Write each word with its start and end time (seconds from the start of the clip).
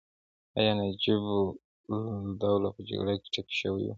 ایا 0.57 0.71
نجیب 0.79 1.23
الدوله 1.93 2.69
په 2.75 2.81
جګړه 2.89 3.13
کې 3.21 3.27
ټپي 3.33 3.55
شوی 3.61 3.83
و؟ 3.87 3.89